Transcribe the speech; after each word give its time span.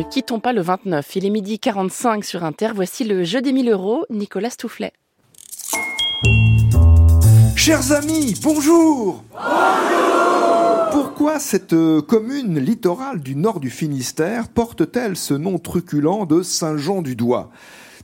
ne 0.00 0.04
quittons 0.08 0.40
pas 0.40 0.54
le 0.54 0.62
29. 0.62 1.16
Il 1.16 1.26
est 1.26 1.30
midi 1.30 1.58
45 1.58 2.24
sur 2.24 2.44
Inter. 2.44 2.70
Voici 2.74 3.04
le 3.04 3.22
jeu 3.22 3.42
des 3.42 3.52
1000 3.52 3.68
euros. 3.68 4.06
Nicolas 4.08 4.48
Stoufflet. 4.48 4.92
Chers 7.54 7.92
amis, 7.92 8.34
bonjour 8.42 9.22
Pourquoi 10.92 11.38
cette 11.38 11.74
euh, 11.74 12.00
commune 12.00 12.58
littorale 12.58 13.20
du 13.20 13.36
nord 13.36 13.60
du 13.60 13.68
Finistère 13.68 14.48
porte-t-elle 14.48 15.16
ce 15.16 15.34
nom 15.34 15.58
truculent 15.58 16.24
de 16.24 16.42
Saint-Jean-du-Doigt 16.42 17.50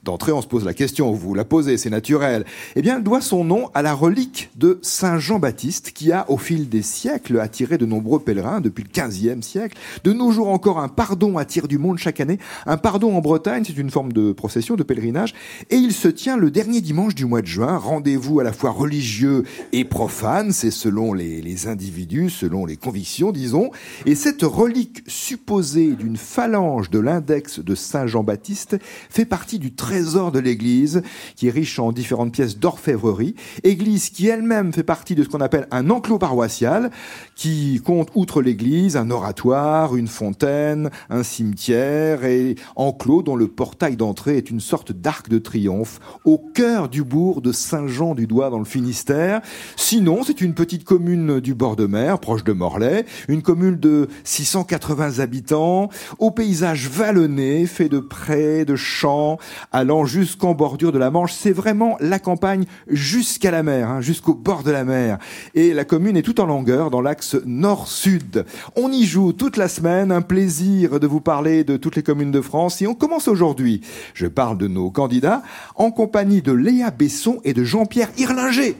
D'entrée, 0.06 0.30
on 0.30 0.40
se 0.40 0.46
pose 0.46 0.64
la 0.64 0.72
question, 0.72 1.10
vous 1.10 1.34
la 1.34 1.44
posez, 1.44 1.76
c'est 1.78 1.90
naturel. 1.90 2.44
Eh 2.76 2.82
bien, 2.82 2.98
elle 2.98 3.02
doit 3.02 3.20
son 3.20 3.42
nom 3.42 3.70
à 3.74 3.82
la 3.82 3.92
relique 3.92 4.50
de 4.54 4.78
Saint 4.80 5.18
Jean-Baptiste 5.18 5.90
qui 5.90 6.12
a, 6.12 6.30
au 6.30 6.38
fil 6.38 6.68
des 6.68 6.82
siècles, 6.82 7.40
attiré 7.40 7.76
de 7.76 7.86
nombreux 7.86 8.20
pèlerins 8.20 8.60
depuis 8.60 8.84
le 8.84 8.88
15e 8.88 9.42
siècle. 9.42 9.76
De 10.04 10.12
nos 10.12 10.30
jours 10.30 10.48
encore, 10.48 10.78
un 10.78 10.86
pardon 10.86 11.38
attire 11.38 11.66
du 11.66 11.78
monde 11.78 11.98
chaque 11.98 12.20
année. 12.20 12.38
Un 12.66 12.76
pardon 12.76 13.16
en 13.16 13.20
Bretagne, 13.20 13.64
c'est 13.66 13.76
une 13.76 13.90
forme 13.90 14.12
de 14.12 14.30
procession, 14.30 14.76
de 14.76 14.84
pèlerinage. 14.84 15.34
Et 15.70 15.76
il 15.76 15.92
se 15.92 16.06
tient 16.06 16.36
le 16.36 16.52
dernier 16.52 16.80
dimanche 16.80 17.16
du 17.16 17.24
mois 17.24 17.42
de 17.42 17.48
juin. 17.48 17.76
Rendez-vous 17.76 18.38
à 18.38 18.44
la 18.44 18.52
fois 18.52 18.70
religieux 18.70 19.42
et 19.72 19.84
profane. 19.84 20.52
C'est 20.52 20.70
selon 20.70 21.14
les, 21.14 21.42
les 21.42 21.66
individus, 21.66 22.30
selon 22.30 22.64
les 22.64 22.76
convictions, 22.76 23.32
disons. 23.32 23.72
Et 24.04 24.14
cette 24.14 24.42
relique 24.42 25.02
supposée 25.08 25.96
d'une 25.96 26.16
phalange 26.16 26.90
de 26.90 27.00
l'index 27.00 27.58
de 27.58 27.74
Saint 27.74 28.06
Jean-Baptiste 28.06 28.76
fait 29.10 29.24
partie 29.24 29.58
du 29.58 29.74
très 29.74 29.95
trésor 29.96 30.30
de 30.30 30.40
l'église, 30.40 31.00
qui 31.36 31.48
est 31.48 31.50
riche 31.50 31.78
en 31.78 31.90
différentes 31.90 32.32
pièces 32.32 32.58
d'orfèvrerie. 32.58 33.34
Église 33.64 34.10
qui 34.10 34.28
elle-même 34.28 34.74
fait 34.74 34.82
partie 34.82 35.14
de 35.14 35.24
ce 35.24 35.28
qu'on 35.30 35.40
appelle 35.40 35.66
un 35.70 35.88
enclos 35.88 36.18
paroissial, 36.18 36.90
qui 37.34 37.80
compte, 37.82 38.10
outre 38.14 38.42
l'église, 38.42 38.98
un 38.98 39.10
oratoire, 39.10 39.96
une 39.96 40.06
fontaine, 40.06 40.90
un 41.08 41.22
cimetière 41.22 42.26
et 42.26 42.56
enclos 42.74 43.22
dont 43.22 43.36
le 43.36 43.48
portail 43.48 43.96
d'entrée 43.96 44.36
est 44.36 44.50
une 44.50 44.60
sorte 44.60 44.92
d'arc 44.92 45.30
de 45.30 45.38
triomphe 45.38 45.98
au 46.26 46.36
cœur 46.36 46.90
du 46.90 47.02
bourg 47.02 47.40
de 47.40 47.52
Saint-Jean-du-Doigt 47.52 48.50
dans 48.50 48.58
le 48.58 48.66
Finistère. 48.66 49.40
Sinon, 49.76 50.24
c'est 50.24 50.42
une 50.42 50.52
petite 50.52 50.84
commune 50.84 51.40
du 51.40 51.54
bord 51.54 51.76
de 51.76 51.86
mer, 51.86 52.18
proche 52.18 52.44
de 52.44 52.52
Morlaix, 52.52 53.06
une 53.28 53.40
commune 53.40 53.76
de 53.76 54.08
680 54.24 55.20
habitants, 55.20 55.88
au 56.18 56.30
paysage 56.32 56.86
vallonné, 56.90 57.64
fait 57.64 57.88
de 57.88 57.98
prés, 57.98 58.66
de 58.66 58.76
champs, 58.76 59.38
allant 59.86 60.04
jusqu'en 60.04 60.52
bordure 60.52 60.90
de 60.90 60.98
la 60.98 61.12
Manche. 61.12 61.32
C'est 61.32 61.52
vraiment 61.52 61.96
la 62.00 62.18
campagne 62.18 62.64
jusqu'à 62.88 63.52
la 63.52 63.62
mer, 63.62 63.88
hein, 63.88 64.00
jusqu'au 64.00 64.34
bord 64.34 64.64
de 64.64 64.72
la 64.72 64.82
mer. 64.82 65.18
Et 65.54 65.72
la 65.72 65.84
commune 65.84 66.16
est 66.16 66.22
tout 66.22 66.40
en 66.40 66.46
longueur 66.46 66.90
dans 66.90 67.00
l'axe 67.00 67.36
nord-sud. 67.46 68.44
On 68.74 68.90
y 68.90 69.04
joue 69.04 69.32
toute 69.32 69.56
la 69.56 69.68
semaine. 69.68 70.10
Un 70.10 70.22
plaisir 70.22 70.98
de 70.98 71.06
vous 71.06 71.20
parler 71.20 71.62
de 71.62 71.76
toutes 71.76 71.94
les 71.94 72.02
communes 72.02 72.32
de 72.32 72.40
France. 72.40 72.82
Et 72.82 72.88
on 72.88 72.96
commence 72.96 73.28
aujourd'hui. 73.28 73.80
Je 74.12 74.26
parle 74.26 74.58
de 74.58 74.66
nos 74.66 74.90
candidats 74.90 75.44
en 75.76 75.92
compagnie 75.92 76.42
de 76.42 76.50
Léa 76.50 76.90
Besson 76.90 77.38
et 77.44 77.54
de 77.54 77.62
Jean-Pierre 77.62 78.10
Irlinger. 78.18 78.74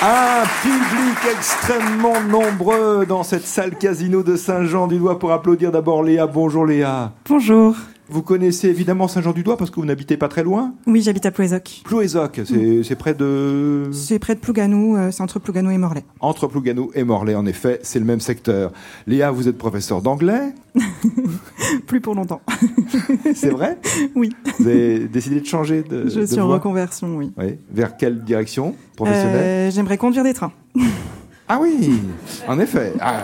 Un 0.00 0.44
public 0.62 1.18
extrêmement 1.36 2.20
nombreux 2.20 3.04
dans 3.04 3.24
cette 3.24 3.44
salle 3.44 3.76
casino 3.76 4.22
de 4.22 4.36
Saint-Jean-du-Doigt 4.36 5.18
pour 5.18 5.32
applaudir 5.32 5.72
d'abord 5.72 6.04
Léa. 6.04 6.28
Bonjour 6.28 6.64
Léa. 6.64 7.10
Bonjour. 7.28 7.74
Vous 8.10 8.22
connaissez 8.22 8.68
évidemment 8.68 9.06
Saint-Jean-du-Doigt 9.06 9.58
parce 9.58 9.70
que 9.70 9.76
vous 9.76 9.84
n'habitez 9.84 10.16
pas 10.16 10.28
très 10.28 10.42
loin 10.42 10.72
Oui, 10.86 11.02
j'habite 11.02 11.26
à 11.26 11.30
Plouézoc. 11.30 11.82
Plouézoc, 11.84 12.40
c'est 12.82 12.96
près 12.96 13.12
de... 13.12 13.90
C'est 13.92 14.18
près 14.18 14.34
de 14.34 14.40
Plouganou, 14.40 14.96
euh, 14.96 15.10
c'est 15.10 15.22
entre 15.22 15.38
Plouganou 15.38 15.70
et 15.70 15.76
Morlaix. 15.78 16.04
Entre 16.20 16.46
Plouganou 16.46 16.90
et 16.94 17.04
Morlaix, 17.04 17.34
en 17.34 17.44
effet, 17.44 17.80
c'est 17.82 17.98
le 17.98 18.06
même 18.06 18.20
secteur. 18.20 18.72
Léa, 19.06 19.30
vous 19.30 19.46
êtes 19.46 19.58
professeur 19.58 20.00
d'anglais 20.00 20.54
Plus 21.86 22.00
pour 22.00 22.14
longtemps. 22.14 22.40
c'est 23.34 23.50
vrai? 23.50 23.76
Oui. 24.14 24.30
Vous 24.58 24.66
avez 24.66 25.00
décidé 25.00 25.40
de 25.40 25.46
changer 25.46 25.82
de 25.82 26.08
Je 26.08 26.24
suis 26.24 26.40
en 26.40 26.48
reconversion, 26.48 27.14
oui. 27.16 27.32
oui. 27.36 27.56
Vers 27.70 27.98
quelle 27.98 28.24
direction 28.24 28.74
professionnelle? 28.96 29.68
Euh, 29.68 29.70
J'aimerais 29.70 29.98
conduire 29.98 30.24
des 30.24 30.32
trains. 30.32 30.52
ah 31.46 31.58
oui, 31.60 32.00
en 32.46 32.58
effet. 32.58 32.94
Ah, 33.00 33.22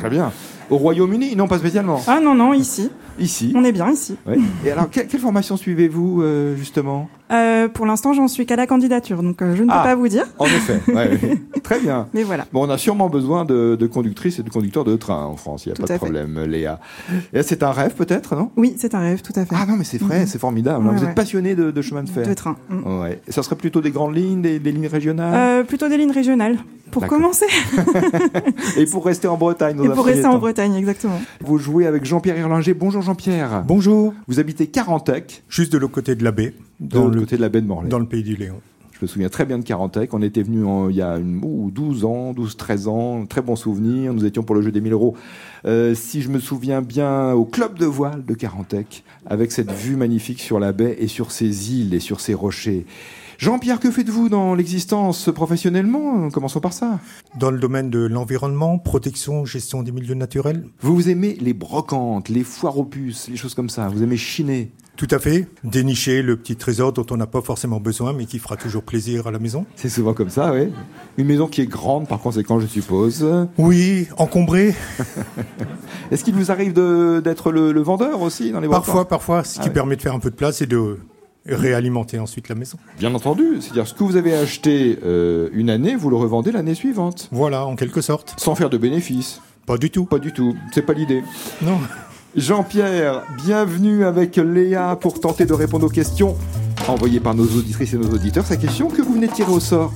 très 0.00 0.10
bien. 0.10 0.32
Au 0.68 0.78
Royaume-Uni? 0.78 1.36
Non, 1.36 1.46
pas 1.46 1.58
spécialement. 1.58 2.00
Ah 2.08 2.18
non, 2.20 2.34
non, 2.34 2.52
ici. 2.52 2.90
Ici. 3.18 3.52
On 3.54 3.64
est 3.64 3.72
bien 3.72 3.90
ici. 3.90 4.16
Oui. 4.26 4.42
Et 4.64 4.70
alors, 4.70 4.90
quelle, 4.90 5.08
formation 5.08 5.56
suivez-vous, 5.56 6.22
euh, 6.22 6.56
justement? 6.56 7.08
Euh, 7.30 7.68
Pour 7.68 7.86
l'instant, 7.86 8.12
j'en 8.12 8.28
suis 8.28 8.46
qu'à 8.46 8.56
la 8.56 8.66
candidature, 8.66 9.22
donc 9.22 9.42
euh, 9.42 9.54
je 9.56 9.62
ne 9.62 9.68
peux 9.68 9.74
ah, 9.74 9.82
pas 9.82 9.94
vous 9.94 10.08
dire. 10.08 10.26
En 10.38 10.46
effet, 10.46 10.80
ouais, 10.92 11.18
très 11.62 11.80
bien. 11.80 12.08
Mais 12.14 12.22
voilà. 12.22 12.46
Bon, 12.52 12.66
on 12.66 12.70
a 12.70 12.78
sûrement 12.78 13.08
besoin 13.08 13.44
de, 13.44 13.76
de 13.78 13.86
conductrices 13.86 14.38
et 14.38 14.42
de 14.42 14.50
conducteurs 14.50 14.84
de 14.84 14.96
train 14.96 15.24
en 15.24 15.36
France, 15.36 15.66
il 15.66 15.72
n'y 15.72 15.78
a 15.78 15.86
pas 15.86 15.92
de 15.92 15.98
problème, 15.98 16.44
Léa. 16.44 16.80
Et 17.32 17.42
c'est 17.42 17.62
un 17.62 17.72
rêve, 17.72 17.94
peut-être, 17.94 18.36
non? 18.36 18.50
Oui, 18.56 18.74
c'est 18.78 18.94
un 18.94 19.00
rêve, 19.00 19.22
tout 19.22 19.32
à 19.36 19.44
fait. 19.44 19.54
Ah 19.56 19.66
non, 19.66 19.76
mais 19.76 19.84
c'est 19.84 19.98
vrai, 19.98 20.26
c'est 20.26 20.38
formidable. 20.38 20.88
vous 20.88 21.04
êtes 21.04 21.14
passionné 21.14 21.54
de, 21.54 21.70
de, 21.70 21.82
chemin 21.82 22.02
de 22.02 22.08
fer 22.08 22.26
De 22.26 22.34
train. 22.34 22.56
Mm. 22.68 23.00
Ouais. 23.00 23.20
Et 23.26 23.32
ça 23.32 23.42
serait 23.42 23.56
plutôt 23.56 23.80
des 23.80 23.90
grandes 23.90 24.16
lignes, 24.16 24.42
des, 24.42 24.58
des 24.58 24.72
lignes 24.72 24.88
régionales? 24.88 25.34
Euh, 25.34 25.64
Plutôt 25.64 25.88
des 25.88 25.96
lignes 25.96 26.12
régionales, 26.12 26.58
pour 26.90 27.06
commencer. 27.06 27.46
et 28.76 28.86
pour 28.86 29.04
rester 29.04 29.28
en 29.28 29.36
Bretagne, 29.36 29.76
dans 29.76 29.84
Et 29.84 29.88
pour 29.88 30.06
rester 30.06 30.26
en 30.26 30.38
Bretagne, 30.38 30.74
exactement. 30.74 31.20
Vous 31.40 31.58
jouez 31.58 31.86
avec 31.86 32.04
Jean-Pierre 32.04 32.38
Irlinger. 32.38 32.74
Bonjour 32.74 33.02
Jean-Pierre. 33.02 33.64
Bonjour. 33.66 34.14
Vous 34.28 34.40
habitez 34.40 34.66
Carantec. 34.66 35.42
Juste 35.48 35.72
de 35.72 35.78
l'autre 35.78 35.94
côté 35.94 36.14
de 36.14 36.24
la 36.24 36.32
baie. 36.32 36.54
Dans 36.80 37.08
le 37.08 37.20
côté 37.20 37.36
de 37.36 37.42
la 37.42 37.48
baie 37.48 37.60
de 37.60 37.66
Morlaix. 37.66 37.88
Dans 37.88 37.98
le 37.98 38.06
pays 38.06 38.22
du 38.22 38.36
Léon. 38.36 38.60
Je 38.92 39.04
me 39.04 39.06
souviens 39.08 39.28
très 39.28 39.44
bien 39.44 39.58
de 39.58 39.64
Carantec. 39.64 40.14
On 40.14 40.22
était 40.22 40.42
venu 40.42 40.64
il 40.88 40.96
y 40.96 41.02
a 41.02 41.18
une, 41.18 41.40
12 41.70 42.06
ans, 42.06 42.32
12, 42.32 42.56
13 42.56 42.88
ans. 42.88 43.26
Très 43.26 43.42
bon 43.42 43.54
souvenir. 43.54 44.14
Nous 44.14 44.24
étions 44.24 44.42
pour 44.42 44.54
le 44.54 44.62
jeu 44.62 44.72
des 44.72 44.80
1000 44.80 44.94
euros. 44.94 45.14
Euh, 45.66 45.94
si 45.94 46.22
je 46.22 46.30
me 46.30 46.38
souviens 46.38 46.80
bien, 46.80 47.32
au 47.32 47.44
club 47.44 47.78
de 47.78 47.84
voile 47.84 48.24
de 48.24 48.32
Carantec, 48.32 49.04
avec 49.26 49.52
cette 49.52 49.70
vue 49.70 49.96
magnifique 49.96 50.40
sur 50.40 50.58
la 50.58 50.72
baie 50.72 50.96
et 50.98 51.08
sur 51.08 51.30
ses 51.30 51.74
îles 51.74 51.92
et 51.92 52.00
sur 52.00 52.20
ses 52.20 52.32
rochers. 52.32 52.86
Jean-Pierre, 53.38 53.80
que 53.80 53.90
faites-vous 53.90 54.30
dans 54.30 54.54
l'existence 54.54 55.30
professionnellement? 55.30 56.30
Commençons 56.30 56.60
par 56.60 56.72
ça. 56.72 57.00
Dans 57.38 57.50
le 57.50 57.58
domaine 57.58 57.90
de 57.90 57.98
l'environnement, 57.98 58.78
protection, 58.78 59.44
gestion 59.44 59.82
des 59.82 59.92
milieux 59.92 60.14
naturels. 60.14 60.66
Vous 60.80 61.10
aimez 61.10 61.36
les 61.40 61.52
brocantes, 61.52 62.30
les 62.30 62.44
foires 62.44 62.78
aux 62.78 62.84
puces, 62.84 63.28
les 63.28 63.36
choses 63.36 63.54
comme 63.54 63.68
ça. 63.68 63.88
Vous 63.88 64.02
aimez 64.02 64.16
chiner. 64.16 64.70
Tout 64.96 65.08
à 65.10 65.18
fait. 65.18 65.46
Dénicher 65.62 66.22
le 66.22 66.38
petit 66.38 66.56
trésor 66.56 66.94
dont 66.94 67.04
on 67.10 67.18
n'a 67.18 67.26
pas 67.26 67.42
forcément 67.42 67.78
besoin, 67.78 68.14
mais 68.14 68.24
qui 68.24 68.38
fera 68.38 68.56
toujours 68.56 68.82
plaisir 68.82 69.26
à 69.26 69.30
la 69.30 69.38
maison. 69.38 69.66
C'est 69.74 69.90
souvent 69.90 70.14
comme 70.14 70.30
ça, 70.30 70.54
oui. 70.54 70.72
Une 71.18 71.26
maison 71.26 71.46
qui 71.46 71.60
est 71.60 71.66
grande, 71.66 72.08
par 72.08 72.20
conséquent, 72.20 72.58
je 72.58 72.66
suppose. 72.66 73.26
Oui, 73.58 74.08
encombrée. 74.16 74.74
Est-ce 76.10 76.24
qu'il 76.24 76.34
vous 76.34 76.50
arrive 76.50 76.72
d'être 76.72 77.52
le, 77.52 77.78
vendeur 77.82 78.22
aussi 78.22 78.50
dans 78.50 78.60
les 78.60 78.68
Parfois, 78.68 79.06
parfois, 79.06 79.44
ce 79.44 79.60
qui 79.60 79.68
ah 79.68 79.70
permet 79.70 79.96
de 79.96 80.02
faire 80.02 80.14
un 80.14 80.18
peu 80.20 80.30
de 80.30 80.34
place 80.34 80.62
et 80.62 80.66
de 80.66 80.96
réalimenter 81.48 82.18
ensuite 82.18 82.48
la 82.48 82.54
maison. 82.54 82.78
Bien 82.98 83.14
entendu, 83.14 83.58
c'est-à-dire 83.60 83.86
ce 83.86 83.94
que 83.94 84.04
vous 84.04 84.16
avez 84.16 84.34
acheté 84.34 84.98
euh, 85.04 85.48
une 85.52 85.70
année, 85.70 85.96
vous 85.96 86.10
le 86.10 86.16
revendez 86.16 86.52
l'année 86.52 86.74
suivante. 86.74 87.28
Voilà, 87.32 87.66
en 87.66 87.76
quelque 87.76 88.00
sorte. 88.00 88.34
Sans 88.38 88.54
faire 88.54 88.70
de 88.70 88.78
bénéfices. 88.78 89.40
Pas 89.66 89.78
du 89.78 89.90
tout. 89.90 90.04
Pas 90.04 90.18
du 90.18 90.32
tout, 90.32 90.56
c'est 90.72 90.82
pas 90.82 90.92
l'idée. 90.92 91.22
Non. 91.62 91.78
Jean-Pierre, 92.36 93.22
bienvenue 93.44 94.04
avec 94.04 94.36
Léa 94.36 94.96
pour 95.00 95.20
tenter 95.20 95.46
de 95.46 95.54
répondre 95.54 95.86
aux 95.86 95.90
questions 95.90 96.36
envoyées 96.86 97.20
par 97.20 97.34
nos 97.34 97.44
auditrices 97.44 97.94
et 97.94 97.98
nos 97.98 98.10
auditeurs. 98.10 98.44
Sa 98.44 98.56
question 98.56 98.88
que 98.88 99.02
vous 99.02 99.14
venez 99.14 99.26
de 99.26 99.32
tirer 99.32 99.50
au 99.50 99.60
sort. 99.60 99.92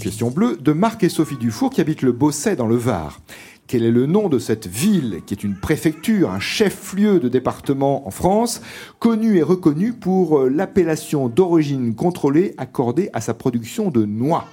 Question 0.00 0.30
bleue 0.30 0.56
de 0.58 0.72
Marc 0.72 1.02
et 1.04 1.08
Sophie 1.08 1.36
Dufour 1.36 1.70
qui 1.70 1.80
habitent 1.80 2.02
le 2.02 2.12
Bosset 2.12 2.56
dans 2.56 2.66
le 2.66 2.76
Var. 2.76 3.20
Quel 3.70 3.84
est 3.84 3.92
le 3.92 4.06
nom 4.06 4.28
de 4.28 4.40
cette 4.40 4.66
ville 4.66 5.20
qui 5.24 5.32
est 5.32 5.44
une 5.44 5.54
préfecture, 5.54 6.32
un 6.32 6.40
chef-lieu 6.40 7.20
de 7.20 7.28
département 7.28 8.04
en 8.04 8.10
France, 8.10 8.62
connue 8.98 9.36
et 9.36 9.44
reconnue 9.44 9.92
pour 9.92 10.40
euh, 10.40 10.48
l'appellation 10.48 11.28
d'origine 11.28 11.94
contrôlée 11.94 12.52
accordée 12.58 13.10
à 13.12 13.20
sa 13.20 13.32
production 13.32 13.92
de 13.92 14.04
noix? 14.04 14.46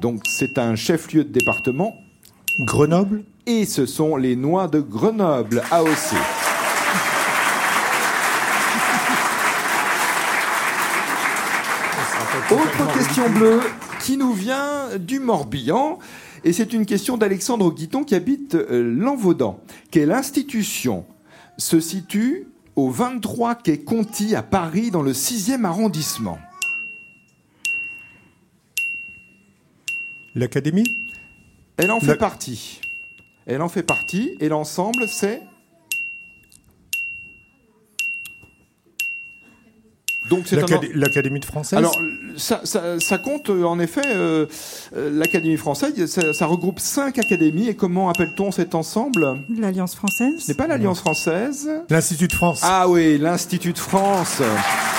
Donc 0.00 0.18
c'est 0.24 0.58
un 0.58 0.74
chef-lieu 0.74 1.22
de 1.22 1.30
département. 1.30 1.94
Grenoble 2.64 3.22
Et 3.46 3.66
ce 3.66 3.86
sont 3.86 4.16
les 4.16 4.34
noix 4.34 4.66
de 4.66 4.80
Grenoble, 4.80 5.62
AOC. 5.70 6.16
Autre 12.50 12.98
question 12.98 13.30
bleue 13.30 13.60
qui 14.00 14.16
nous 14.16 14.32
vient 14.32 14.88
du 14.98 15.20
Morbihan. 15.20 16.00
Et 16.46 16.52
c'est 16.52 16.72
une 16.72 16.86
question 16.86 17.16
d'Alexandre 17.16 17.74
Guiton 17.74 18.04
qui 18.04 18.14
habite 18.14 18.54
euh, 18.54 18.80
l'Envaudan. 18.80 19.58
Quelle 19.90 20.12
institution 20.12 21.04
se 21.58 21.80
situe 21.80 22.46
au 22.76 22.88
23 22.88 23.56
quai 23.56 23.80
Conti 23.80 24.36
à 24.36 24.44
Paris 24.44 24.92
dans 24.92 25.02
le 25.02 25.12
6e 25.12 25.64
arrondissement 25.64 26.38
L'Académie? 30.36 30.86
Elle 31.78 31.90
en 31.90 31.98
fait 31.98 32.14
partie. 32.14 32.80
Elle 33.46 33.60
en 33.60 33.68
fait 33.68 33.82
partie 33.82 34.36
et 34.38 34.48
l'ensemble 34.48 35.08
c'est 35.08 35.42
Donc 40.30 40.44
c'est 40.46 40.58
un 40.58 40.80
L'Académie 40.94 41.40
de 41.40 41.44
française 41.44 41.78
Alors, 41.78 42.00
ça, 42.36 42.60
ça, 42.64 42.98
ça 43.00 43.18
compte 43.18 43.50
euh, 43.50 43.64
en 43.64 43.78
effet 43.78 44.02
euh, 44.06 44.46
euh, 44.96 45.10
l'Académie 45.12 45.56
française. 45.56 46.06
Ça, 46.06 46.32
ça 46.32 46.46
regroupe 46.46 46.80
cinq 46.80 47.18
académies. 47.18 47.68
Et 47.68 47.74
comment 47.74 48.08
appelle-t-on 48.08 48.50
cet 48.50 48.74
ensemble? 48.74 49.42
L'Alliance 49.58 49.94
française. 49.94 50.34
Ce 50.38 50.48
n'est 50.48 50.56
pas 50.56 50.66
l'Alliance 50.66 51.00
française. 51.00 51.68
L'Institut 51.88 52.28
de 52.28 52.32
France. 52.32 52.60
Ah 52.62 52.88
oui, 52.88 53.18
l'Institut 53.18 53.72
de 53.72 53.78
France. 53.78 54.40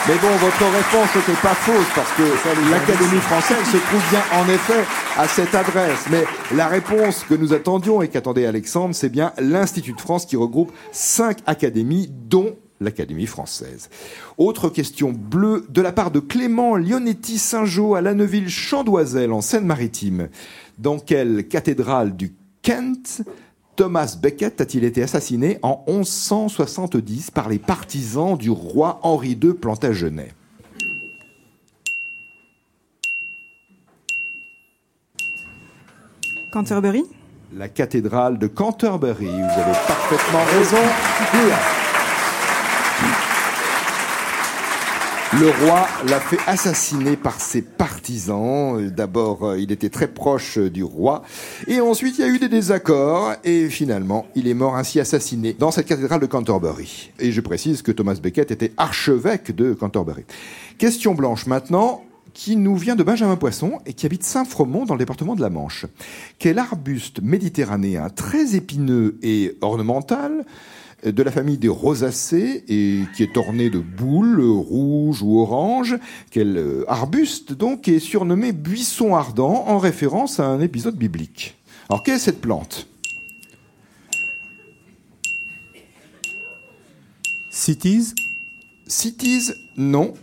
Mais 0.07 0.15
bon, 0.15 0.29
votre 0.37 0.63
réponse 0.63 1.15
n'était 1.15 1.41
pas 1.41 1.53
fausse 1.53 1.87
parce 1.93 2.11
que 2.13 2.23
l'Académie 2.71 3.21
française 3.21 3.65
se 3.65 3.77
trouve 3.77 4.01
bien 4.09 4.23
en 4.33 4.47
effet 4.47 4.85
à 5.17 5.27
cette 5.27 5.53
adresse. 5.53 6.05
Mais 6.09 6.23
la 6.55 6.67
réponse 6.67 7.25
que 7.27 7.33
nous 7.33 7.53
attendions 7.53 8.01
et 8.01 8.07
qu'attendait 8.07 8.45
Alexandre, 8.45 8.95
c'est 8.95 9.09
bien 9.09 9.33
l'Institut 9.37 9.93
de 9.93 9.99
France 9.99 10.25
qui 10.25 10.37
regroupe 10.37 10.71
cinq 10.91 11.39
académies, 11.45 12.09
dont 12.09 12.55
l'Académie 12.79 13.25
française. 13.25 13.89
Autre 14.37 14.69
question 14.69 15.11
bleue 15.11 15.65
de 15.69 15.81
la 15.81 15.91
part 15.91 16.11
de 16.11 16.19
Clément 16.19 16.75
Lionetti 16.75 17.37
Saint-Jean 17.37 17.93
à 17.93 18.01
Lanneuville-Chandoiselle 18.01 19.31
en 19.31 19.41
Seine-Maritime. 19.41 20.29
Dans 20.77 20.99
quelle 20.99 21.47
cathédrale 21.47 22.15
du 22.15 22.33
Kent 22.61 23.21
Thomas 23.75 24.17
Becket 24.19 24.59
a-t-il 24.59 24.83
été 24.83 25.03
assassiné 25.03 25.59
en 25.61 25.83
1170 25.87 27.31
par 27.31 27.47
les 27.47 27.59
partisans 27.59 28.35
du 28.37 28.49
roi 28.49 28.99
Henri 29.03 29.37
II 29.41 29.53
Plantagenet? 29.53 30.33
Canterbury? 36.51 37.03
La 37.55 37.69
cathédrale 37.69 38.39
de 38.39 38.47
Canterbury. 38.47 39.27
Vous 39.27 39.61
avez 39.61 39.77
parfaitement 39.87 40.43
raison. 40.57 41.76
Le 45.39 45.49
roi 45.49 45.85
l'a 46.07 46.19
fait 46.19 46.39
assassiner 46.47 47.15
par 47.15 47.39
ses 47.39 47.61
partisans. 47.61 48.89
D'abord, 48.89 49.43
euh, 49.43 49.59
il 49.59 49.71
était 49.71 49.89
très 49.89 50.07
proche 50.07 50.57
euh, 50.57 50.71
du 50.71 50.83
roi. 50.83 51.21
Et 51.67 51.79
ensuite, 51.79 52.17
il 52.17 52.21
y 52.21 52.23
a 52.23 52.27
eu 52.27 52.39
des 52.39 52.49
désaccords. 52.49 53.33
Et 53.43 53.69
finalement, 53.69 54.25
il 54.33 54.47
est 54.47 54.55
mort 54.55 54.75
ainsi 54.75 54.99
assassiné 54.99 55.53
dans 55.53 55.69
cette 55.69 55.85
cathédrale 55.85 56.21
de 56.21 56.25
Canterbury. 56.25 57.11
Et 57.19 57.31
je 57.31 57.41
précise 57.41 57.83
que 57.83 57.91
Thomas 57.91 58.15
Becket 58.15 58.49
était 58.49 58.71
archevêque 58.77 59.55
de 59.55 59.73
Canterbury. 59.73 60.23
Question 60.79 61.13
blanche 61.13 61.45
maintenant 61.45 62.03
qui 62.33 62.55
nous 62.55 62.75
vient 62.75 62.95
de 62.95 63.03
Benjamin 63.03 63.35
Poisson 63.35 63.79
et 63.85 63.93
qui 63.93 64.07
habite 64.07 64.23
Saint-Fromont 64.23 64.85
dans 64.85 64.95
le 64.95 64.99
département 64.99 65.35
de 65.35 65.41
la 65.41 65.51
Manche. 65.51 65.85
Quel 66.39 66.57
arbuste 66.57 67.21
méditerranéen 67.21 68.09
très 68.09 68.55
épineux 68.55 69.19
et 69.21 69.55
ornemental 69.61 70.45
de 71.03 71.23
la 71.23 71.31
famille 71.31 71.57
des 71.57 71.67
rosacées 71.67 72.63
et 72.67 73.03
qui 73.15 73.23
est 73.23 73.37
orné 73.37 73.69
de 73.69 73.79
boules 73.79 74.41
rouges 74.41 75.21
ou 75.21 75.39
oranges. 75.39 75.97
Quel 76.31 76.57
euh, 76.57 76.85
arbuste 76.87 77.53
donc 77.53 77.87
est 77.87 77.99
surnommé 77.99 78.51
buisson 78.51 79.15
ardent 79.15 79.65
en 79.67 79.77
référence 79.77 80.39
à 80.39 80.45
un 80.45 80.59
épisode 80.59 80.95
biblique. 80.95 81.55
Alors 81.89 82.03
quelle 82.03 82.15
est 82.15 82.19
cette 82.19 82.41
plante? 82.41 82.87
Cities 87.49 88.13
Cities, 88.87 89.51
non. 89.75 90.13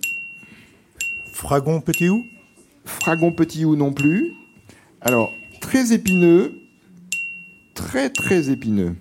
Fragon 1.32 1.80
Petit 1.80 2.08
Hou 2.08 2.24
Fragon 2.84 3.32
petit 3.32 3.64
ou 3.64 3.76
non 3.76 3.92
plus. 3.92 4.32
Alors, 5.00 5.32
très 5.60 5.92
épineux. 5.92 6.54
Très, 7.74 8.08
très 8.08 8.50
épineux. 8.50 8.96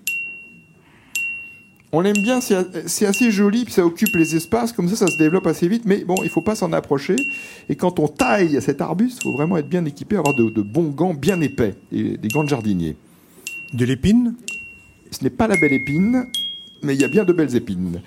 On 1.96 2.02
l'aime 2.02 2.18
bien, 2.18 2.42
c'est 2.42 3.06
assez 3.06 3.30
joli, 3.30 3.66
puis 3.66 3.74
ça 3.74 3.86
occupe 3.86 4.16
les 4.16 4.36
espaces, 4.36 4.72
comme 4.74 4.90
ça, 4.90 4.96
ça 4.96 5.08
se 5.08 5.16
développe 5.16 5.46
assez 5.46 5.68
vite, 5.68 5.84
mais 5.86 6.04
bon, 6.04 6.16
il 6.24 6.30
faut 6.30 6.42
pas 6.42 6.56
s'en 6.56 6.74
approcher. 6.74 7.16
Et 7.70 7.76
quand 7.76 8.00
on 8.00 8.08
taille 8.08 8.60
cet 8.64 8.82
arbuste, 8.82 9.20
il 9.20 9.24
faut 9.26 9.34
vraiment 9.34 9.58
être 9.58 9.70
bien 9.70 9.86
équipé, 9.86 10.18
avoir 10.18 10.34
de, 10.34 10.50
de 10.50 10.62
bons 10.64 10.90
gants 10.90 11.14
bien 11.14 11.40
épais, 11.40 11.76
et 11.92 12.18
des 12.18 12.30
gants 12.30 12.44
de 12.44 12.50
jardinier. 12.50 12.96
De 13.74 13.86
l'épine? 13.86 14.34
Ce 15.12 15.24
n'est 15.24 15.30
pas 15.30 15.48
la 15.48 15.56
belle 15.56 15.74
épine, 15.74 16.26
mais 16.82 16.96
il 16.96 17.02
y 17.02 17.04
a 17.04 17.08
bien 17.08 17.26
de 17.26 17.32
belles 17.32 17.56
épines. 17.56 18.02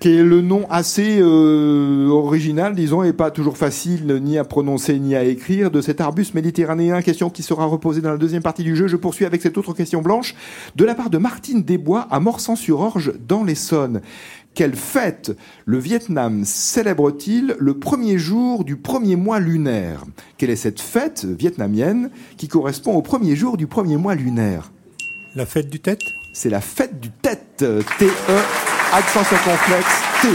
Qui 0.00 0.16
est 0.16 0.24
le 0.24 0.40
nom 0.40 0.66
assez 0.70 1.18
euh, 1.20 2.08
original, 2.08 2.74
disons, 2.74 3.02
et 3.02 3.12
pas 3.12 3.30
toujours 3.30 3.58
facile 3.58 4.18
ni 4.22 4.38
à 4.38 4.44
prononcer 4.44 4.98
ni 4.98 5.14
à 5.14 5.24
écrire, 5.24 5.70
de 5.70 5.82
cet 5.82 6.00
arbuste 6.00 6.32
méditerranéen. 6.32 7.02
Question 7.02 7.28
qui 7.28 7.42
sera 7.42 7.66
reposée 7.66 8.00
dans 8.00 8.10
la 8.10 8.16
deuxième 8.16 8.42
partie 8.42 8.62
du 8.62 8.74
jeu. 8.74 8.88
Je 8.88 8.96
poursuis 8.96 9.26
avec 9.26 9.42
cette 9.42 9.58
autre 9.58 9.74
question 9.74 10.00
blanche, 10.00 10.34
de 10.74 10.86
la 10.86 10.94
part 10.94 11.10
de 11.10 11.18
Martine 11.18 11.62
Desbois 11.62 12.08
à 12.10 12.18
Morsan-sur-Orge, 12.18 13.12
dans 13.28 13.44
l'Essonne. 13.44 14.00
Quelle 14.54 14.74
fête 14.74 15.36
le 15.66 15.76
Vietnam 15.76 16.46
célèbre-t-il 16.46 17.54
le 17.58 17.74
premier 17.78 18.16
jour 18.16 18.64
du 18.64 18.76
premier 18.76 19.16
mois 19.16 19.38
lunaire? 19.38 20.04
Quelle 20.38 20.48
est 20.48 20.56
cette 20.56 20.80
fête 20.80 21.26
vietnamienne 21.26 22.10
qui 22.38 22.48
correspond 22.48 22.94
au 22.94 23.02
premier 23.02 23.36
jour 23.36 23.58
du 23.58 23.66
premier 23.66 23.98
mois 23.98 24.14
lunaire? 24.14 24.72
La 25.36 25.44
fête 25.44 25.68
du 25.68 25.78
tête? 25.78 26.00
C'est 26.32 26.48
la 26.48 26.62
fête 26.62 27.00
du 27.00 27.10
tête. 27.10 27.58
T-E, 27.58 28.69
accent 28.92 29.22
circonflexe, 29.24 30.02
T. 30.22 30.28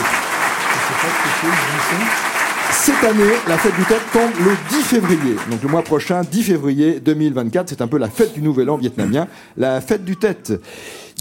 Cette 2.71 3.03
année, 3.03 3.33
la 3.47 3.57
fête 3.57 3.75
du 3.75 3.83
tête 3.85 4.01
tombe 4.13 4.31
le 4.45 4.55
10 4.69 4.83
février. 4.83 5.35
Donc 5.49 5.61
le 5.61 5.69
mois 5.69 5.81
prochain, 5.81 6.21
10 6.23 6.43
février 6.43 6.99
2024, 6.99 7.69
c'est 7.69 7.81
un 7.81 7.87
peu 7.87 7.97
la 7.97 8.09
fête 8.09 8.33
du 8.33 8.41
nouvel 8.41 8.69
an 8.69 8.77
vietnamien, 8.77 9.27
la 9.57 9.81
fête 9.81 10.05
du 10.05 10.15
tête. 10.15 10.53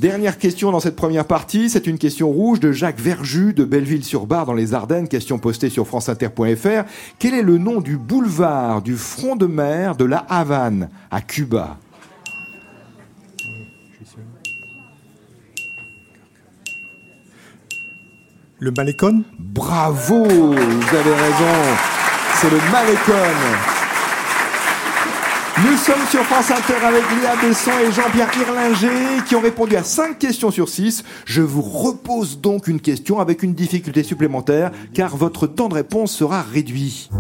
Dernière 0.01 0.39
question 0.39 0.71
dans 0.71 0.81
cette 0.81 0.97
première 0.97 1.25
partie, 1.25 1.71
c'est 1.71 1.87
une 1.87 1.99
question 1.99 2.29
rouge 2.29 2.61
de 2.61 2.73
Jacques 2.73 3.01
Verjus 3.01 3.55
de 3.55 3.65
Belleville-sur-Bar 3.65 4.47
dans 4.47 4.55
les 4.55 4.75
Ardennes, 4.75 5.09
question 5.09 5.39
postée 5.39 5.71
sur 5.71 5.87
franceinter.fr. 5.87 6.85
Quel 7.19 7.35
est 7.35 7.43
le 7.43 7.59
nom 7.59 7.81
du 7.81 7.97
boulevard 7.97 8.83
du 8.83 8.97
front 8.97 9.37
de 9.37 9.47
mer 9.47 9.97
de 9.97 10.05
la 10.05 10.19
Havane 10.29 10.89
à 11.11 11.21
Cuba? 11.21 11.79
Le 18.61 18.71
Malécon 18.71 19.23
Bravo, 19.39 20.25
vous 20.25 20.97
avez 20.97 21.15
raison. 21.15 21.55
C'est 22.37 22.51
le 22.51 22.59
Malécon. 22.71 23.13
Nous 25.65 25.77
sommes 25.77 26.07
sur 26.09 26.23
France 26.23 26.51
Inter 26.51 26.85
avec 26.85 27.03
Léa 27.21 27.35
Besson 27.43 27.73
et 27.83 27.91
Jean-Pierre 27.93 28.31
Irlinger 28.41 29.23
qui 29.27 29.35
ont 29.35 29.41
répondu 29.41 29.77
à 29.77 29.83
5 29.83 30.19
questions 30.19 30.51
sur 30.53 30.69
6. 30.69 31.03
Je 31.25 31.43
vous 31.43 31.63
repose 31.63 32.41
donc 32.41 32.69
une 32.69 32.81
question 32.81 33.19
avec 33.19 33.43
une 33.43 33.55
difficulté 33.55 34.05
supplémentaire 34.05 34.71
car 34.95 35.17
votre 35.17 35.47
temps 35.47 35.69
de 35.69 35.75
réponse 35.75 36.13
sera 36.13 36.43
réduit. 36.43 37.11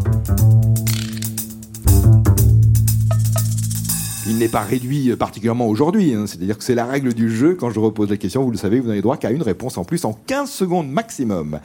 Il 4.26 4.38
n'est 4.38 4.48
pas 4.48 4.62
réduit 4.62 5.10
euh, 5.10 5.16
particulièrement 5.16 5.66
aujourd'hui, 5.66 6.14
hein. 6.14 6.26
c'est-à-dire 6.26 6.56
que 6.56 6.64
c'est 6.64 6.74
la 6.74 6.86
règle 6.86 7.12
du 7.12 7.30
jeu. 7.30 7.54
Quand 7.54 7.70
je 7.70 7.78
repose 7.78 8.10
la 8.10 8.16
question, 8.16 8.42
vous 8.42 8.50
le 8.50 8.56
savez, 8.56 8.80
vous 8.80 8.88
n'avez 8.88 9.02
droit 9.02 9.16
qu'à 9.16 9.30
une 9.30 9.42
réponse 9.42 9.76
en 9.76 9.84
plus 9.84 10.04
en 10.04 10.18
15 10.26 10.50
secondes 10.50 10.88
maximum. 10.88 11.60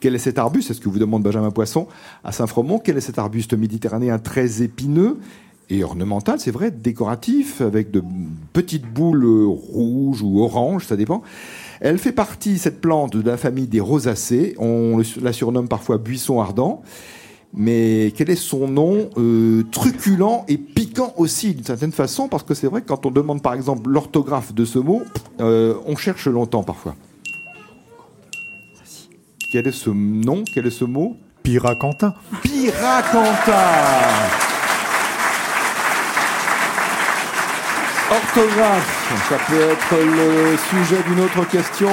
Quel 0.00 0.14
est 0.14 0.18
cet 0.18 0.38
arbuste? 0.38 0.68
C'est 0.68 0.74
ce 0.74 0.80
que 0.80 0.88
vous 0.88 0.98
demande 0.98 1.22
Benjamin 1.22 1.50
Poisson 1.50 1.88
à 2.22 2.30
Saint-Fromont. 2.30 2.78
Quel 2.78 2.96
est 2.96 3.00
cet 3.00 3.18
arbuste 3.18 3.54
méditerranéen 3.54 4.18
très 4.18 4.62
épineux 4.62 5.18
et 5.70 5.82
ornemental, 5.82 6.38
c'est 6.40 6.50
vrai, 6.50 6.70
décoratif, 6.70 7.62
avec 7.62 7.90
de 7.90 8.02
petites 8.52 8.86
boules 8.86 9.24
euh, 9.24 9.46
rouges 9.46 10.20
ou 10.22 10.42
oranges, 10.42 10.84
ça 10.84 10.94
dépend. 10.94 11.22
Elle 11.80 11.98
fait 11.98 12.12
partie, 12.12 12.58
cette 12.58 12.82
plante, 12.82 13.16
de 13.16 13.22
la 13.28 13.38
famille 13.38 13.66
des 13.66 13.80
rosacées. 13.80 14.54
On 14.58 15.00
la 15.22 15.32
surnomme 15.32 15.68
parfois 15.68 15.96
buisson 15.96 16.40
ardent. 16.40 16.82
Mais 17.56 18.12
quel 18.16 18.30
est 18.30 18.36
son 18.36 18.66
nom 18.66 19.10
euh, 19.16 19.62
Truculent 19.70 20.44
et 20.48 20.58
piquant 20.58 21.14
aussi, 21.16 21.54
d'une 21.54 21.64
certaine 21.64 21.92
façon, 21.92 22.28
parce 22.28 22.42
que 22.42 22.52
c'est 22.52 22.66
vrai 22.66 22.82
que 22.82 22.88
quand 22.88 23.06
on 23.06 23.12
demande 23.12 23.42
par 23.42 23.54
exemple 23.54 23.90
l'orthographe 23.90 24.52
de 24.52 24.64
ce 24.64 24.80
mot, 24.80 25.02
euh, 25.40 25.74
on 25.86 25.94
cherche 25.94 26.26
longtemps 26.26 26.64
parfois. 26.64 26.96
Quel 29.52 29.68
est 29.68 29.72
ce 29.72 29.90
nom 29.90 30.42
Quel 30.52 30.66
est 30.66 30.70
ce 30.70 30.84
mot? 30.84 31.16
Piracanta 31.44 32.16
Piracanta 32.42 33.60
Orthographe, 38.10 39.26
ça 39.28 39.36
peut 39.48 39.60
être 39.60 39.96
le 40.04 40.56
sujet 40.56 41.02
d'une 41.08 41.20
autre 41.20 41.48
question. 41.48 41.88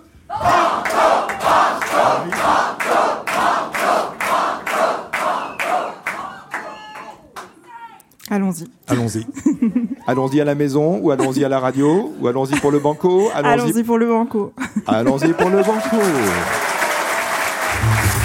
Allons-y. 8.30 8.66
Allons-y. 8.88 9.26
Allons-y 10.08 10.42
à 10.42 10.46
la 10.46 10.56
maison, 10.56 11.00
ou 11.02 11.12
allons-y 11.12 11.44
à 11.46 11.50
la 11.50 11.60
radio, 11.60 12.14
ou 12.20 12.28
allons-y 12.28 12.60
pour 12.60 12.72
le 12.72 12.80
banco, 12.80 13.30
allons-y 13.34 13.54
Allons-y 13.54 13.84
pour 13.84 13.98
le 13.98 14.08
banco. 14.08 14.54
allons-y 14.88 15.34
pour 15.34 15.50
le 15.50 15.58
banco. 15.58 15.98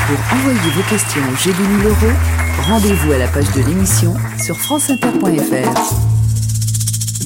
Pour 0.09 0.39
envoyer 0.39 0.71
vos 0.75 0.89
questions 0.89 1.21
au 1.21 1.77
1000 1.77 1.87
euros, 1.87 2.17
Rendez-vous 2.63 3.13
à 3.13 3.19
la 3.19 3.29
page 3.29 3.53
de 3.55 3.61
l'émission 3.61 4.15
sur 4.43 4.57
franceinter.fr. 4.57 5.95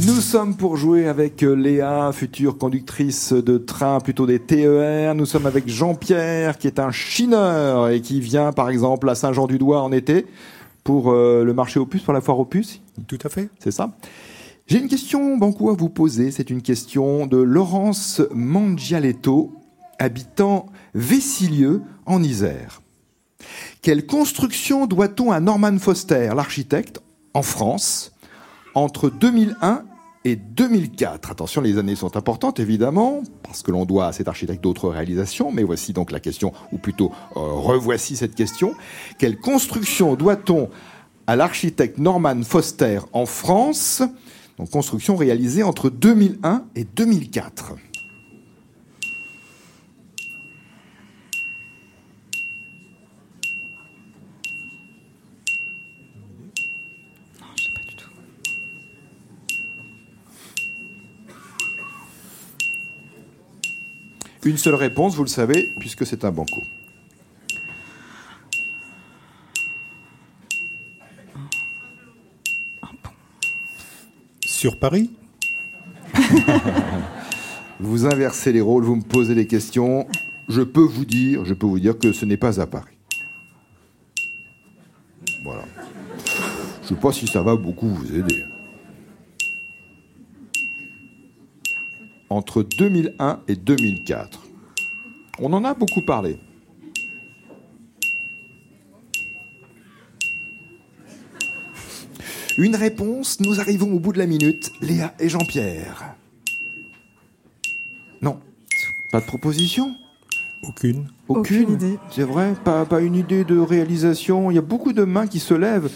Nous 0.05 0.21
sommes 0.21 0.57
pour 0.57 0.77
jouer 0.77 1.07
avec 1.07 1.45
euh, 1.45 1.55
Léa, 1.55 2.11
future 2.13 2.59
conductrice 2.59 3.33
de 3.33 3.57
train, 3.57 4.01
plutôt 4.01 4.27
des 4.27 4.41
TER. 4.41 5.15
Nous 5.15 5.27
sommes 5.27 5.47
avec 5.47 5.69
Jean-Pierre, 5.69 6.59
qui 6.59 6.67
est 6.67 6.81
un 6.81 6.91
chineur 6.91 7.89
et 7.89 8.01
qui 8.01 8.21
vient, 8.21 8.53
par 8.53 8.69
exemple, 8.69 9.09
à 9.09 9.15
Saint-Jean-du-Doigt 9.15 9.81
en 9.81 9.93
été 9.93 10.27
pour 10.83 11.13
euh, 11.13 11.45
le 11.45 11.55
marché 11.55 11.79
opus, 11.79 12.03
pour 12.03 12.15
la 12.15 12.21
foire 12.21 12.41
opus. 12.41 12.83
Tout 13.07 13.19
à 13.23 13.29
fait. 13.29 13.49
C'est 13.61 13.71
ça. 13.71 13.93
J'ai 14.67 14.79
une 14.79 14.89
question, 14.89 15.37
Banco, 15.37 15.71
à 15.71 15.75
vous 15.75 15.89
poser. 15.89 16.33
C'est 16.33 16.51
une 16.51 16.63
question 16.63 17.27
de 17.27 17.37
Laurence 17.37 18.23
Mangialetto, 18.35 19.53
habitant 20.03 20.67
Vessilieux, 20.95 21.83
en 22.05 22.23
Isère. 22.23 22.83
Quelle 23.81 24.05
construction 24.05 24.87
doit-on 24.87 25.31
à 25.31 25.41
Norman 25.41 25.79
Foster, 25.79 26.31
l'architecte, 26.35 27.01
en 27.35 27.43
France, 27.43 28.13
entre 28.75 29.09
2001 29.09 29.85
et 30.25 30.37
2004 30.37 31.31
Attention, 31.31 31.61
les 31.61 31.79
années 31.79 31.97
sont 31.97 32.17
importantes, 32.17 32.61
évidemment, 32.61 33.23
parce 33.43 33.63
que 33.63 33.71
l'on 33.71 33.85
doit 33.85 34.07
à 34.07 34.13
cet 34.13 34.29
architecte 34.29 34.63
d'autres 34.63 34.89
réalisations, 34.89 35.51
mais 35.51 35.63
voici 35.63 35.93
donc 35.93 36.11
la 36.11 36.21
question, 36.21 36.53
ou 36.73 36.79
plutôt 36.79 37.13
euh, 37.37 37.41
revoici 37.41 38.17
cette 38.17 38.35
question. 38.35 38.75
Quelle 39.19 39.39
construction 39.39 40.15
doit-on 40.15 40.69
à 41.27 41.37
l'architecte 41.37 41.99
Norman 41.99 42.43
Foster 42.43 43.01
en 43.13 43.27
France? 43.27 44.03
Donc 44.59 44.71
construction 44.71 45.17
réalisée 45.17 45.63
entre 45.63 45.91
2001 45.91 46.65
et 46.77 46.85
2004. 46.85 47.75
Une 64.45 64.57
seule 64.57 64.75
réponse, 64.75 65.15
vous 65.15 65.23
le 65.23 65.29
savez, 65.29 65.73
puisque 65.79 66.05
c'est 66.05 66.25
un 66.25 66.33
banco. 66.33 66.63
Sur 74.45 74.79
Paris 74.79 75.11
Vous 77.81 78.07
inversez 78.07 78.53
les 78.53 78.61
rôles, 78.61 78.85
vous 78.85 78.97
me 78.97 79.03
posez 79.03 79.35
des 79.35 79.47
questions. 79.47 80.07
Je 80.49 80.63
peux 80.63 80.83
vous 80.83 81.05
dire, 81.05 81.45
je 81.45 81.55
peux 81.55 81.67
vous 81.67 81.81
dire 81.81 81.99
que 81.99 82.13
ce 82.13 82.25
n'est 82.25 82.37
pas 82.37 82.61
à 82.61 82.67
Paris. 82.67 82.97
Voilà. 85.45 85.65
Je 86.27 86.83
ne 86.83 86.89
sais 86.89 86.95
pas 86.95 87.13
si 87.13 87.27
ça 87.27 87.43
va 87.43 87.57
beaucoup 87.57 87.89
vous 87.89 88.15
aider. 88.15 88.45
Entre 92.33 92.63
2001 92.63 93.41
et 93.47 93.57
2004. 93.57 94.41
On 95.39 95.53
en 95.53 95.65
a 95.65 95.75
beaucoup 95.75 96.01
parlé. 96.01 96.39
Une 102.57 102.75
réponse, 102.75 103.39
nous 103.41 103.61
arrivons 103.61 103.93
au 103.93 103.99
bout 103.99 104.15
de 104.15 104.19
la 104.19 104.27
minute, 104.27 104.73
Léa 104.81 105.13
et 105.21 105.29
Jean-Pierre. 105.29 106.15
Non, 108.23 108.41
pas 109.11 109.21
de 109.21 109.27
proposition? 109.27 109.95
Aucune? 110.67 111.09
Aucune 111.29 111.73
idée. 111.73 111.99
C'est 112.11 112.23
vrai, 112.23 112.55
pas, 112.65 112.87
pas 112.87 113.03
une 113.03 113.15
idée 113.15 113.45
de 113.45 113.59
réalisation. 113.59 114.51
Il 114.51 114.55
y 114.55 114.59
a 114.59 114.63
beaucoup 114.63 114.95
de 114.95 115.05
mains 115.05 115.27
qui 115.27 115.39
se 115.39 115.53
lèvent. 115.53 115.91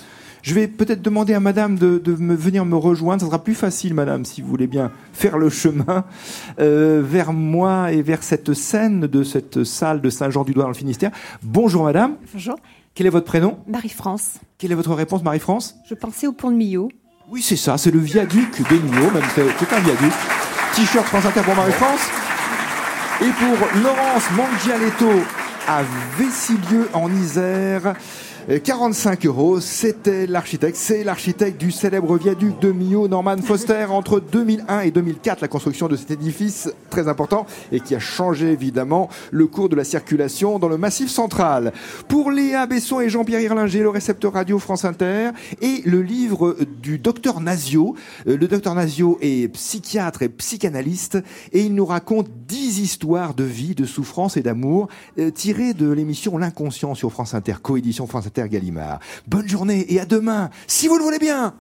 Je 0.46 0.54
vais 0.54 0.68
peut-être 0.68 1.02
demander 1.02 1.34
à 1.34 1.40
madame 1.40 1.76
de, 1.76 1.98
de 1.98 2.14
me, 2.14 2.36
venir 2.36 2.64
me 2.64 2.76
rejoindre. 2.76 3.20
Ça 3.20 3.26
sera 3.26 3.42
plus 3.42 3.56
facile, 3.56 3.94
madame, 3.94 4.24
si 4.24 4.42
vous 4.42 4.46
voulez 4.46 4.68
bien 4.68 4.92
faire 5.12 5.38
le 5.38 5.50
chemin 5.50 6.04
euh, 6.60 7.02
vers 7.04 7.32
moi 7.32 7.90
et 7.90 8.00
vers 8.00 8.22
cette 8.22 8.54
scène 8.54 9.08
de 9.08 9.24
cette 9.24 9.64
salle 9.64 10.00
de 10.00 10.08
Saint-Jean-du-Doigt 10.08 10.62
dans 10.62 10.70
le 10.70 10.76
Finistère. 10.76 11.10
Bonjour, 11.42 11.82
madame. 11.82 12.14
Bonjour. 12.32 12.54
Quel 12.94 13.08
est 13.08 13.10
votre 13.10 13.26
prénom? 13.26 13.58
Marie-France. 13.66 14.34
Quelle 14.56 14.70
est 14.70 14.76
votre 14.76 14.94
réponse, 14.94 15.24
Marie-France? 15.24 15.74
Je 15.90 15.96
pensais 15.96 16.28
au 16.28 16.32
pont 16.32 16.52
de 16.52 16.56
Millau. 16.56 16.90
Oui, 17.28 17.42
c'est 17.42 17.56
ça, 17.56 17.76
c'est 17.76 17.90
le 17.90 17.98
viaduc 17.98 18.62
des 18.68 18.78
Millau, 18.78 19.10
même 19.10 19.24
c'est 19.34 19.42
c'est 19.58 19.72
un 19.72 19.80
viaduc. 19.80 20.12
T-shirt 20.76 21.06
France 21.06 21.26
Inter 21.26 21.40
pour 21.40 21.56
Marie-France. 21.56 22.08
Et 23.20 23.30
pour 23.30 23.82
Laurence 23.82 24.30
Mangialetto 24.36 25.10
à 25.66 25.82
Vessilieux 26.16 26.88
en 26.92 27.12
Isère. 27.12 27.94
Euh, 28.48 28.58
45 28.58 29.26
euros, 29.26 29.60
c'était 29.60 30.26
l'architecte, 30.26 30.76
c'est 30.76 31.02
l'architecte 31.02 31.58
du 31.60 31.72
célèbre 31.72 32.16
viaduc 32.16 32.58
de 32.60 32.70
Millau, 32.70 33.08
Norman 33.08 33.38
Foster, 33.38 33.86
entre 33.90 34.20
2001 34.20 34.80
et 34.80 34.90
2004, 34.90 35.40
la 35.40 35.48
construction 35.48 35.88
de 35.88 35.96
cet 35.96 36.12
édifice 36.12 36.70
très 36.90 37.08
important 37.08 37.46
et 37.72 37.80
qui 37.80 37.94
a 37.94 37.98
changé 37.98 38.52
évidemment 38.52 39.08
le 39.32 39.46
cours 39.46 39.68
de 39.68 39.74
la 39.74 39.84
circulation 39.84 40.58
dans 40.58 40.68
le 40.68 40.78
massif 40.78 41.10
central. 41.10 41.72
Pour 42.06 42.30
Léa 42.30 42.66
Besson 42.66 43.00
et 43.00 43.08
Jean-Pierre 43.08 43.40
Irlinger, 43.40 43.80
le 43.80 43.88
récepteur 43.88 44.32
radio 44.34 44.58
France 44.58 44.84
Inter 44.84 45.30
et 45.60 45.82
le 45.84 46.02
livre 46.02 46.56
du 46.82 46.98
docteur 46.98 47.40
Nazio. 47.40 47.96
Euh, 48.28 48.36
Le 48.36 48.48
docteur 48.48 48.74
Nazio 48.74 49.18
est 49.20 49.48
psychiatre 49.48 50.22
et 50.22 50.28
psychanalyste 50.28 51.18
et 51.52 51.62
il 51.62 51.74
nous 51.74 51.86
raconte 51.86 52.28
10 52.46 52.80
histoires 52.80 53.34
de 53.34 53.44
vie, 53.44 53.74
de 53.74 53.84
souffrance 53.86 54.36
et 54.36 54.42
d'amour 54.42 54.88
euh, 55.18 55.30
tirées 55.30 55.74
de 55.74 55.90
l'émission 55.90 56.38
L'inconscient 56.38 56.94
sur 56.94 57.10
France 57.10 57.34
Inter, 57.34 57.54
coédition 57.62 58.06
France 58.06 58.26
Inter 58.26 58.35
Bonne 59.26 59.48
journée 59.48 59.92
et 59.92 60.00
à 60.00 60.06
demain, 60.06 60.50
si 60.66 60.88
vous 60.88 60.96
le 60.96 61.02
voulez 61.02 61.18
bien 61.18 61.54